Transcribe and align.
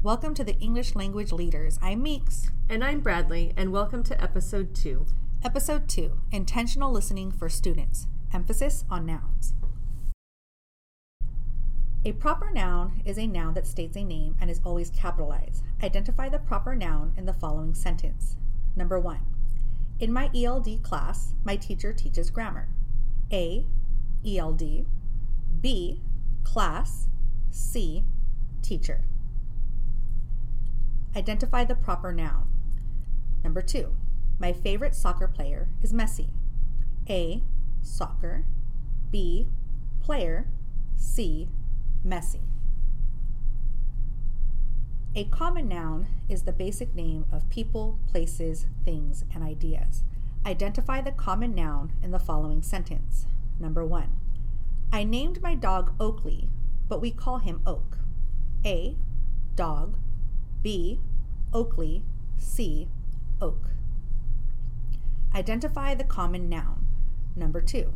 Welcome 0.00 0.32
to 0.34 0.44
the 0.44 0.56
English 0.60 0.94
Language 0.94 1.32
Leaders. 1.32 1.76
I'm 1.82 2.04
Meeks. 2.04 2.52
And 2.68 2.84
I'm 2.84 3.00
Bradley, 3.00 3.52
and 3.56 3.72
welcome 3.72 4.04
to 4.04 4.22
episode 4.22 4.72
two. 4.72 5.06
Episode 5.42 5.88
2 5.88 6.12
Intentional 6.30 6.92
Listening 6.92 7.32
for 7.32 7.48
Students. 7.48 8.06
Emphasis 8.32 8.84
on 8.88 9.06
nouns. 9.06 9.54
A 12.04 12.12
proper 12.12 12.52
noun 12.52 13.02
is 13.04 13.18
a 13.18 13.26
noun 13.26 13.54
that 13.54 13.66
states 13.66 13.96
a 13.96 14.04
name 14.04 14.36
and 14.40 14.48
is 14.48 14.60
always 14.64 14.90
capitalized. 14.90 15.64
Identify 15.82 16.28
the 16.28 16.38
proper 16.38 16.76
noun 16.76 17.12
in 17.16 17.26
the 17.26 17.34
following 17.34 17.74
sentence. 17.74 18.36
Number 18.76 19.00
1. 19.00 19.18
In 19.98 20.12
my 20.12 20.30
ELD 20.32 20.80
class, 20.84 21.34
my 21.42 21.56
teacher 21.56 21.92
teaches 21.92 22.30
grammar. 22.30 22.68
A. 23.32 23.66
ELD. 24.24 24.86
B. 25.60 26.02
Class. 26.44 27.08
C. 27.50 28.04
Teacher. 28.62 29.02
Identify 31.16 31.64
the 31.64 31.74
proper 31.74 32.12
noun. 32.12 32.48
Number 33.42 33.62
2. 33.62 33.94
My 34.38 34.52
favorite 34.52 34.94
soccer 34.94 35.28
player 35.28 35.68
is 35.82 35.92
Messi. 35.92 36.28
A. 37.08 37.42
Soccer. 37.82 38.44
B. 39.10 39.48
Player. 40.00 40.48
C. 40.96 41.48
Messi. 42.06 42.40
A 45.14 45.24
common 45.24 45.68
noun 45.68 46.06
is 46.28 46.42
the 46.42 46.52
basic 46.52 46.94
name 46.94 47.24
of 47.32 47.48
people, 47.50 47.98
places, 48.06 48.66
things, 48.84 49.24
and 49.34 49.42
ideas. 49.42 50.04
Identify 50.46 51.00
the 51.00 51.10
common 51.10 51.54
noun 51.54 51.92
in 52.02 52.12
the 52.12 52.18
following 52.18 52.62
sentence. 52.62 53.26
Number 53.58 53.84
one, 53.84 54.12
I 54.92 55.02
named 55.02 55.42
my 55.42 55.54
dog 55.54 55.92
Oakley, 55.98 56.48
but 56.88 57.00
we 57.00 57.10
call 57.10 57.38
him 57.38 57.62
Oak. 57.66 57.98
A. 58.64 58.96
Dog. 59.56 59.96
B. 60.62 61.00
Oakley. 61.52 62.02
C. 62.36 62.88
Oak. 63.40 63.70
Identify 65.34 65.94
the 65.94 66.04
common 66.04 66.48
noun. 66.48 66.86
Number 67.36 67.60
two, 67.60 67.92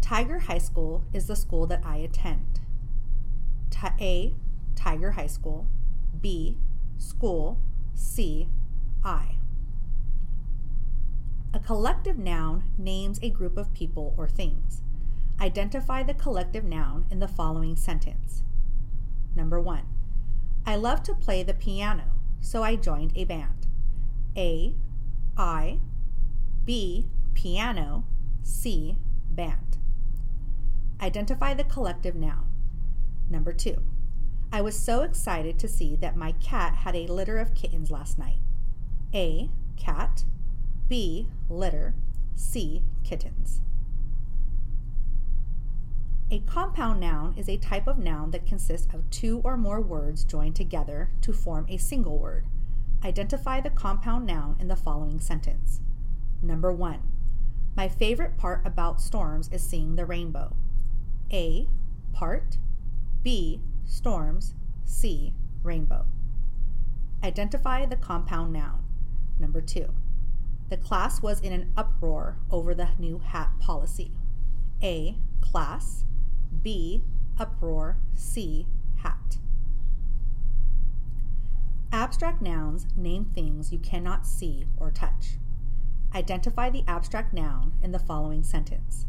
Tiger 0.00 0.40
High 0.40 0.58
School 0.58 1.04
is 1.12 1.26
the 1.26 1.36
school 1.36 1.66
that 1.66 1.84
I 1.84 1.98
attend. 1.98 2.60
Ti- 3.70 3.88
A. 4.00 4.34
Tiger 4.74 5.12
High 5.12 5.26
School. 5.26 5.66
B. 6.20 6.56
School. 6.96 7.60
C. 7.94 8.48
I. 9.04 9.36
A 11.54 11.60
collective 11.60 12.18
noun 12.18 12.64
names 12.76 13.18
a 13.22 13.30
group 13.30 13.56
of 13.56 13.72
people 13.72 14.14
or 14.16 14.28
things. 14.28 14.82
Identify 15.40 16.02
the 16.02 16.14
collective 16.14 16.64
noun 16.64 17.06
in 17.10 17.20
the 17.20 17.28
following 17.28 17.76
sentence. 17.76 18.42
Number 19.34 19.60
one, 19.60 19.86
I 20.66 20.76
love 20.76 21.02
to 21.04 21.14
play 21.14 21.42
the 21.42 21.54
piano, 21.54 22.04
so 22.40 22.62
I 22.62 22.76
joined 22.76 23.12
a 23.16 23.24
band. 23.24 23.66
A. 24.36 24.74
I. 25.36 25.78
B. 26.64 27.08
Piano. 27.34 28.04
C. 28.42 28.96
Band. 29.30 29.78
Identify 31.00 31.54
the 31.54 31.64
collective 31.64 32.14
noun. 32.14 32.50
Number 33.30 33.52
two, 33.52 33.82
I 34.52 34.62
was 34.62 34.78
so 34.78 35.02
excited 35.02 35.58
to 35.58 35.68
see 35.68 35.96
that 35.96 36.16
my 36.16 36.32
cat 36.32 36.74
had 36.76 36.96
a 36.96 37.06
litter 37.06 37.38
of 37.38 37.54
kittens 37.54 37.90
last 37.90 38.18
night. 38.18 38.38
A. 39.14 39.50
Cat. 39.76 40.24
B. 40.88 41.28
Litter. 41.48 41.94
C. 42.34 42.82
Kittens. 43.04 43.60
A 46.30 46.40
compound 46.40 47.00
noun 47.00 47.32
is 47.38 47.48
a 47.48 47.56
type 47.56 47.86
of 47.86 47.98
noun 47.98 48.32
that 48.32 48.44
consists 48.44 48.92
of 48.92 49.08
two 49.08 49.40
or 49.44 49.56
more 49.56 49.80
words 49.80 50.24
joined 50.24 50.56
together 50.56 51.10
to 51.22 51.32
form 51.32 51.64
a 51.70 51.78
single 51.78 52.18
word. 52.18 52.44
Identify 53.02 53.62
the 53.62 53.70
compound 53.70 54.26
noun 54.26 54.56
in 54.60 54.68
the 54.68 54.76
following 54.76 55.20
sentence. 55.20 55.80
Number 56.42 56.70
one, 56.70 57.00
my 57.74 57.88
favorite 57.88 58.36
part 58.36 58.60
about 58.66 59.00
storms 59.00 59.48
is 59.50 59.62
seeing 59.62 59.96
the 59.96 60.04
rainbow. 60.04 60.54
A. 61.32 61.66
Part. 62.12 62.58
B. 63.22 63.62
Storms. 63.86 64.52
C. 64.84 65.32
Rainbow. 65.62 66.04
Identify 67.24 67.86
the 67.86 67.96
compound 67.96 68.52
noun. 68.52 68.84
Number 69.38 69.62
two, 69.62 69.94
the 70.68 70.76
class 70.76 71.22
was 71.22 71.40
in 71.40 71.54
an 71.54 71.72
uproar 71.74 72.36
over 72.50 72.74
the 72.74 72.90
new 72.98 73.18
hat 73.18 73.52
policy. 73.60 74.12
A. 74.82 75.16
Class. 75.40 76.04
B. 76.62 77.02
Uproar. 77.38 77.98
C. 78.14 78.66
Hat. 78.96 79.38
Abstract 81.92 82.42
nouns 82.42 82.86
name 82.96 83.24
things 83.24 83.72
you 83.72 83.78
cannot 83.78 84.26
see 84.26 84.66
or 84.76 84.90
touch. 84.90 85.38
Identify 86.14 86.70
the 86.70 86.84
abstract 86.86 87.32
noun 87.32 87.72
in 87.82 87.92
the 87.92 87.98
following 87.98 88.42
sentence. 88.42 89.06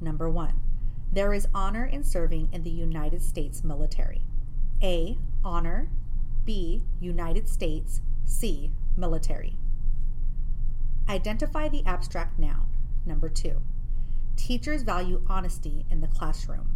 Number 0.00 0.28
one, 0.28 0.60
there 1.12 1.32
is 1.32 1.48
honor 1.54 1.84
in 1.84 2.02
serving 2.02 2.48
in 2.52 2.62
the 2.62 2.70
United 2.70 3.22
States 3.22 3.62
military. 3.62 4.22
A. 4.82 5.16
Honor. 5.44 5.88
B. 6.44 6.82
United 7.00 7.48
States. 7.48 8.00
C. 8.24 8.72
Military. 8.96 9.56
Identify 11.08 11.68
the 11.68 11.84
abstract 11.84 12.38
noun. 12.38 12.68
Number 13.06 13.28
two, 13.28 13.60
teachers 14.36 14.82
value 14.82 15.22
honesty 15.26 15.84
in 15.90 16.00
the 16.00 16.08
classroom. 16.08 16.68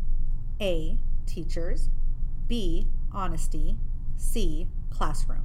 A. 0.61 0.99
Teachers. 1.27 1.89
B. 2.47 2.87
Honesty. 3.13 3.77
C. 4.17 4.69
Classroom. 4.91 5.45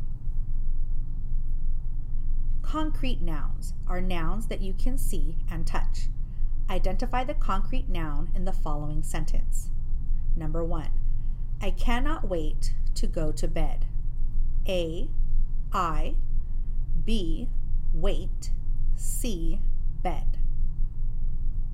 Concrete 2.62 3.22
nouns 3.22 3.74
are 3.88 4.01
nouns 4.01 4.47
that 4.47 4.62
you 4.62 4.74
can 4.74 4.97
see 4.97 5.35
and 5.51 5.68
touch. 5.68 6.07
Identify 6.69 7.24
the 7.24 7.34
concrete 7.34 7.90
noun 7.90 8.31
in 8.34 8.45
the 8.45 8.53
following 8.53 9.03
sentence. 9.03 9.69
Number 10.35 10.63
one, 10.63 10.90
I 11.62 11.72
cannot 11.72 12.28
wait 12.28 12.74
to 12.95 13.06
go 13.06 13.31
to 13.34 13.47
bed. 13.47 13.85
A. 14.68 15.09
I. 15.72 16.16
B. 17.06 17.50
Wait. 17.94 18.51
C. 18.95 19.59
Bed. 20.01 20.40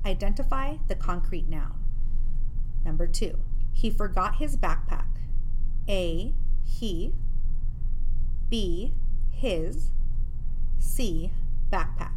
Identify 0.05 0.77
the 0.87 0.95
concrete 0.95 1.49
noun. 1.49 1.77
Number 2.85 3.07
two, 3.07 3.39
he 3.73 3.89
forgot 3.89 4.37
his 4.37 4.57
backpack. 4.57 5.05
A. 5.87 6.33
He. 6.65 7.13
B. 8.49 8.93
His. 9.31 9.89
C. 10.79 11.31
Backpack. 11.71 12.11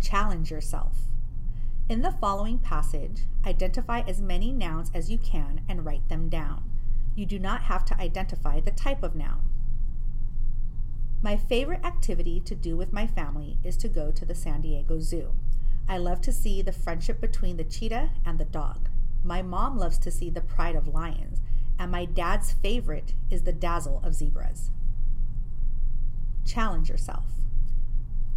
Challenge 0.00 0.50
yourself. 0.50 1.02
In 1.88 2.02
the 2.02 2.12
following 2.12 2.58
passage, 2.58 3.22
identify 3.44 4.00
as 4.00 4.20
many 4.20 4.52
nouns 4.52 4.90
as 4.94 5.10
you 5.10 5.18
can 5.18 5.60
and 5.68 5.84
write 5.84 6.08
them 6.08 6.28
down. 6.28 6.70
You 7.14 7.26
do 7.26 7.38
not 7.38 7.62
have 7.62 7.84
to 7.86 8.00
identify 8.00 8.60
the 8.60 8.70
type 8.70 9.02
of 9.02 9.14
noun. 9.14 9.42
My 11.22 11.36
favorite 11.36 11.84
activity 11.84 12.40
to 12.40 12.54
do 12.54 12.76
with 12.76 12.92
my 12.92 13.06
family 13.06 13.58
is 13.64 13.76
to 13.78 13.88
go 13.88 14.10
to 14.10 14.24
the 14.24 14.34
San 14.34 14.60
Diego 14.60 15.00
Zoo. 15.00 15.32
I 15.88 15.98
love 15.98 16.20
to 16.22 16.32
see 16.32 16.62
the 16.62 16.72
friendship 16.72 17.20
between 17.20 17.56
the 17.56 17.64
cheetah 17.64 18.10
and 18.24 18.38
the 18.38 18.44
dog. 18.44 18.88
My 19.24 19.42
mom 19.42 19.78
loves 19.78 19.98
to 19.98 20.10
see 20.10 20.30
the 20.30 20.40
pride 20.40 20.76
of 20.76 20.88
lions, 20.88 21.40
and 21.78 21.90
my 21.90 22.04
dad's 22.04 22.52
favorite 22.52 23.14
is 23.30 23.42
the 23.42 23.52
dazzle 23.52 24.00
of 24.04 24.14
zebras. 24.14 24.70
Challenge 26.44 26.88
yourself. 26.88 27.24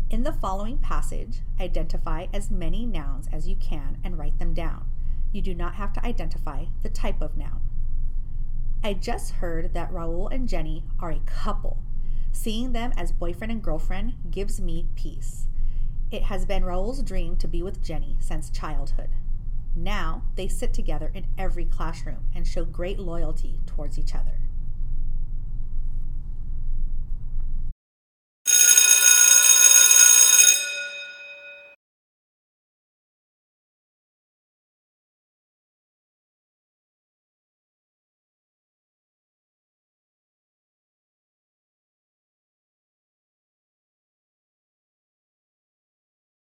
In 0.09 0.23
the 0.23 0.33
following 0.33 0.79
passage, 0.79 1.41
identify 1.59 2.27
as 2.33 2.49
many 2.49 2.85
nouns 2.85 3.27
as 3.31 3.47
you 3.47 3.55
can 3.55 3.97
and 4.03 4.17
write 4.17 4.39
them 4.39 4.53
down. 4.53 4.85
You 5.31 5.41
do 5.43 5.53
not 5.53 5.75
have 5.75 5.93
to 5.93 6.05
identify 6.05 6.65
the 6.81 6.89
type 6.89 7.21
of 7.21 7.37
noun. 7.37 7.61
I 8.83 8.93
just 8.93 9.33
heard 9.33 9.73
that 9.75 9.91
Raul 9.91 10.31
and 10.31 10.47
Jenny 10.47 10.85
are 10.99 11.11
a 11.11 11.21
couple. 11.25 11.77
Seeing 12.31 12.71
them 12.71 12.93
as 12.95 13.11
boyfriend 13.11 13.51
and 13.51 13.61
girlfriend 13.61 14.15
gives 14.31 14.61
me 14.61 14.87
peace. 14.95 15.47
It 16.11 16.23
has 16.23 16.45
been 16.45 16.65
Raul's 16.65 17.03
dream 17.03 17.35
to 17.37 17.47
be 17.47 17.61
with 17.61 17.83
Jenny 17.83 18.17
since 18.19 18.49
childhood. 18.49 19.09
Now 19.75 20.23
they 20.35 20.47
sit 20.47 20.73
together 20.73 21.11
in 21.13 21.27
every 21.37 21.65
classroom 21.65 22.29
and 22.33 22.47
show 22.47 22.65
great 22.65 22.99
loyalty 22.99 23.59
towards 23.65 23.99
each 23.99 24.15
other. 24.15 24.38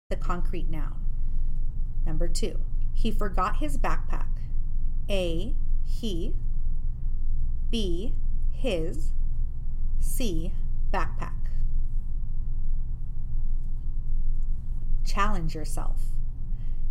The 0.08 0.16
concrete 0.16 0.70
noun. 0.70 1.00
Number 2.04 2.28
two, 2.28 2.60
he 2.94 3.10
forgot 3.10 3.56
his 3.56 3.76
backpack. 3.76 4.28
A. 5.10 5.54
He. 5.84 6.34
B. 7.70 8.14
His. 8.52 9.10
C. 9.98 10.52
Backpack. 10.92 11.32
Challenge 15.04 15.54
yourself. 15.54 16.12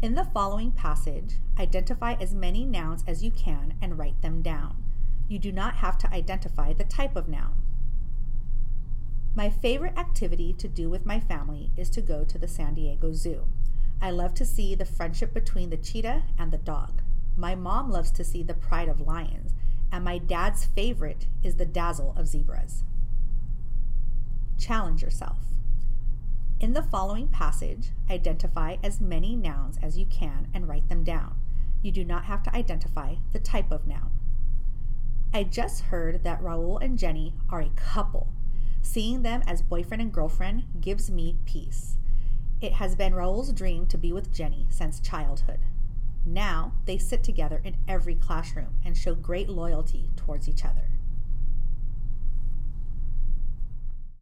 In 0.02 0.16
the 0.16 0.26
following 0.26 0.72
passage, 0.72 1.36
identify 1.58 2.16
as 2.20 2.34
many 2.34 2.66
nouns 2.66 3.04
as 3.08 3.24
you 3.24 3.32
can 3.32 3.76
and 3.82 3.98
write 3.98 4.22
them 4.22 4.42
down. 4.42 4.84
You 5.30 5.40
do 5.40 5.54
not 5.54 5.76
have 5.76 5.98
to 6.00 6.14
identify 6.14 6.74
the 6.74 6.84
type 6.84 7.16
of 7.16 7.30
noun. 7.30 7.56
My 9.38 9.50
favorite 9.50 9.98
activity 9.98 10.54
to 10.54 10.70
do 10.70 10.90
with 10.90 11.06
my 11.06 11.20
family 11.20 11.70
is 11.76 11.90
to 11.90 12.02
go 12.02 12.24
to 12.24 12.38
the 12.38 12.48
San 12.48 12.74
Diego 12.74 13.12
Zoo. 13.12 13.44
I 14.02 14.10
love 14.10 14.34
to 14.36 14.46
see 14.46 14.76
the 14.76 14.86
friendship 14.86 15.34
between 15.34 15.70
the 15.70 15.78
cheetah 15.78 16.24
and 16.40 16.52
the 16.52 16.58
dog. 16.58 17.02
My 17.36 17.54
mom 17.54 17.92
loves 17.92 18.12
to 18.12 18.24
see 18.24 18.44
the 18.44 18.54
pride 18.54 18.88
of 18.88 19.02
lions, 19.02 19.54
and 19.92 20.06
my 20.06 20.20
dad's 20.20 20.64
favorite 20.64 21.28
is 21.44 21.56
the 21.56 21.66
dazzle 21.66 22.16
of 22.18 22.30
zebras. 22.30 22.84
Challenge 24.58 25.02
yourself. 25.02 25.40
In 26.62 26.72
the 26.72 26.84
following 26.84 27.28
passage, 27.28 27.90
identify 28.10 28.78
as 28.82 29.02
many 29.02 29.36
nouns 29.36 29.78
as 29.82 29.98
you 29.98 30.06
can 30.06 30.48
and 30.54 30.70
write 30.70 30.88
them 30.88 31.04
down. 31.04 31.36
You 31.82 31.92
do 31.92 32.06
not 32.06 32.24
have 32.24 32.42
to 32.44 32.56
identify 32.56 33.16
the 33.34 33.40
type 33.40 33.70
of 33.70 33.86
noun. 33.86 34.12
I 35.34 35.44
just 35.44 35.82
heard 35.82 36.24
that 36.24 36.42
Raul 36.42 36.82
and 36.82 36.98
Jenny 36.98 37.34
are 37.50 37.60
a 37.60 37.70
couple. 37.76 38.30
Seeing 38.86 39.24
them 39.24 39.42
as 39.48 39.64
boyfriend 39.64 40.00
and 40.00 40.14
girlfriend 40.14 40.68
gives 40.80 41.10
me 41.10 41.36
peace. 41.44 41.98
It 42.62 42.74
has 42.74 42.96
been 42.96 43.16
Raul's 43.16 43.52
dream 43.52 43.88
to 43.88 43.98
be 43.98 44.14
with 44.14 44.32
Jenny 44.32 44.68
since 44.70 45.02
childhood. 45.02 45.60
Now 46.24 46.74
they 46.86 47.00
sit 47.00 47.24
together 47.24 47.60
in 47.66 47.78
every 47.88 48.16
classroom 48.16 48.76
and 48.86 48.96
show 48.96 49.16
great 49.16 49.50
loyalty 49.50 50.12
towards 50.16 50.48
each 50.48 50.64
other. 50.64 50.92